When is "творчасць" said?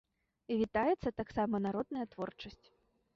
2.17-2.67